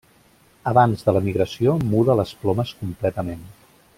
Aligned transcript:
Abans 0.71 1.05
de 1.09 1.13
la 1.17 1.21
migració 1.27 1.77
muda 1.91 2.17
les 2.21 2.35
plomes 2.45 2.75
completament. 2.83 3.49